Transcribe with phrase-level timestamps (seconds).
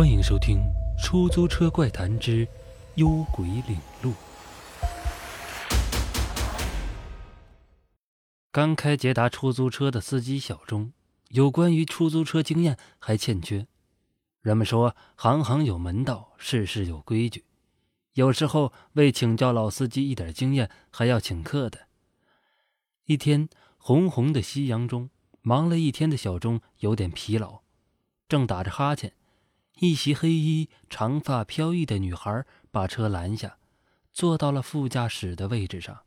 [0.00, 0.56] 欢迎收听
[0.98, 2.48] 《出租车怪谈之
[2.94, 4.12] 幽鬼领路》。
[8.50, 10.94] 刚开捷达出租车的司机小钟，
[11.28, 13.66] 有关于出租车经验还欠缺。
[14.40, 17.44] 人们说，行行有门道，事事有规矩。
[18.14, 21.78] 有时候为请教老司机一点经验，还要请客的。
[23.04, 25.10] 一天，红红的夕阳中，
[25.42, 27.60] 忙了一天的小钟有点疲劳，
[28.26, 29.12] 正打着哈欠。
[29.78, 33.58] 一袭黑衣、长发飘逸的女孩把车拦下，
[34.12, 36.04] 坐到了副驾驶的位置上。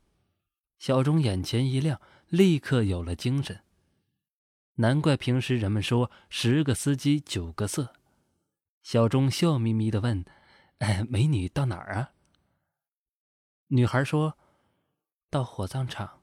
[0.78, 3.64] 小钟眼前一亮，立刻有了精神。
[4.76, 7.94] 难怪平时人们说“十个司机九个色”。
[8.84, 10.26] 小钟笑眯眯地问
[10.80, 12.12] ：“哎，美女到哪儿啊？”
[13.70, 14.38] 女孩说
[15.32, 16.22] ：“到火葬场。”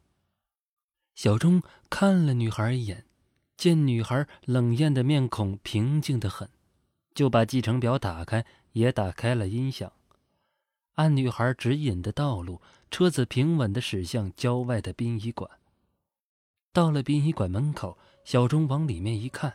[1.14, 3.06] 小钟看了女孩一眼，
[3.56, 6.48] 见女孩冷艳的面孔平静得很。
[7.14, 9.92] 就把继承表打开，也打开了音响，
[10.94, 15.50] 按女孩指引的道路，车子平稳地驶向郊外的殡仪馆。
[16.72, 19.52] 到了殡仪馆门口，小钟往里面一看，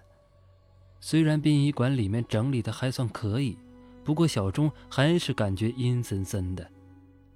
[1.00, 3.58] 虽然殡仪馆里面整理的还算可以，
[4.04, 6.70] 不过小钟还是感觉阴森森的。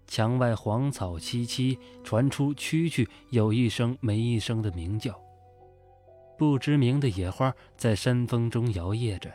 [0.06, 5.18] 墙外黄草萋萋，传出蛐蛐有一声没一声的鸣叫，
[6.38, 9.32] 不知名的野花在山风中摇曳着。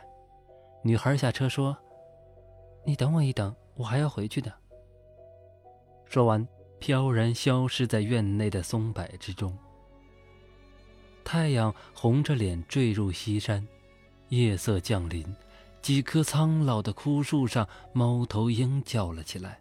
[0.87, 1.75] 女孩下车说
[2.85, 4.53] ：“你等我一等，我还要回去的。”
[6.05, 6.47] 说完，
[6.77, 9.57] 飘然消失在院内的松柏之中。
[11.23, 13.67] 太阳红着脸坠入西山，
[14.29, 15.25] 夜色降临，
[15.81, 19.59] 几棵苍老的枯树上，猫头鹰叫了起来。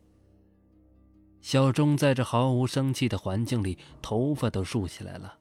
[1.40, 5.38] 小钟在这毫无生气的环境里，头发都竖起来了。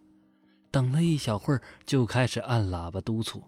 [0.72, 3.44] 等了一小会儿，就开始按喇叭督促。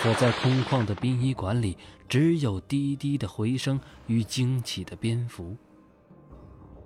[0.00, 1.76] 可在空旷的殡仪馆里，
[2.08, 5.56] 只有低低的回声与惊起的蝙蝠。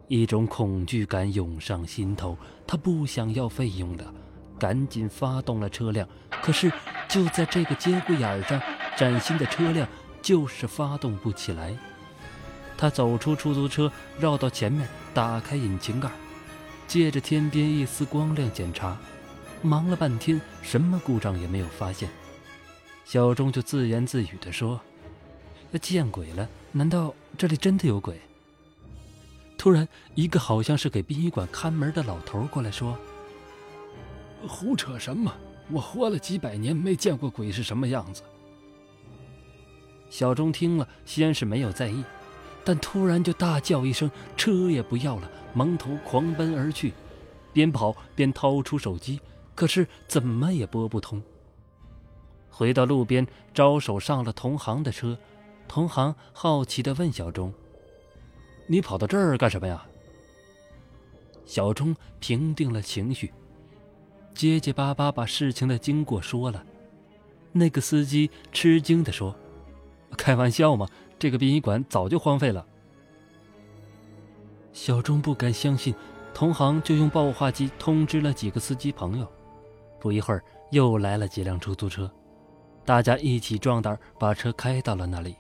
[0.09, 2.37] 一种恐惧感涌上心头，
[2.67, 4.15] 他不想要费用了，
[4.59, 6.09] 赶紧发动了车辆。
[6.43, 6.73] 可是
[7.07, 8.61] 就在这个节骨眼上，
[8.97, 9.87] 崭新的车辆
[10.23, 11.77] 就是发动不起来。
[12.79, 16.11] 他走出出租车，绕到前面，打开引擎盖，
[16.89, 18.97] 借着天边一丝光亮检查，
[19.61, 22.09] 忙了半天，什么故障也没有发现。
[23.05, 24.81] 小钟就自言自语地说
[25.81, 26.49] ：“见鬼了！
[26.71, 28.21] 难道这里真的有鬼？”
[29.59, 32.99] 突然，一个好像是给殡仪馆看门的老头过来说
[34.49, 35.33] ：“胡扯什么！
[35.71, 38.23] 我活了几百年，没见过鬼是什么样子。”
[40.11, 42.05] 小钟听了，先是没有在意，
[42.65, 46.93] 但突然就大叫一声：“车也不要了！”蒙头狂奔而去，
[47.53, 49.21] 边跑边掏出手机，
[49.55, 51.23] 可是怎么也拨不通。
[52.53, 55.19] 回到路边，招手上了同行的车。
[55.67, 57.53] 同行好奇地问小钟
[58.69, 59.87] ：“你跑到这儿干什么呀？”
[61.47, 63.33] 小钟平定了情绪，
[64.35, 66.63] 结结巴巴把事情的经过说了。
[67.53, 69.35] 那个司机吃惊地说
[70.17, 70.87] ：“开玩笑嘛，
[71.19, 72.67] 这个殡仪馆早就荒废了。”
[74.73, 75.95] 小钟不敢相信，
[76.33, 79.31] 同行就用报话机通知了几个司机朋友。
[79.99, 82.11] 不一会儿，又来了几辆出租车。
[82.85, 85.37] 大家一起壮胆，把车开到了那里。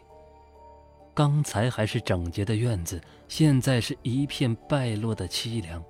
[1.14, 5.82] 刚才还是整洁的院子，现在是一片败落的凄凉。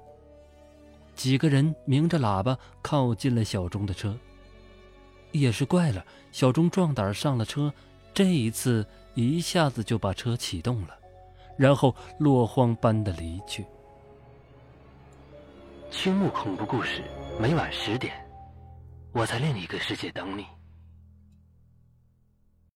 [1.14, 4.16] 几个人鸣着喇叭靠近了小钟的车。
[5.30, 7.72] 也是怪了，小钟壮胆上了车，
[8.12, 10.98] 这一次一下子就把车启动了，
[11.56, 13.64] 然后落荒般的离去。
[15.90, 17.02] 青木恐怖故事，
[17.38, 18.14] 每晚十点，
[19.12, 20.44] 我在另一个世界等你。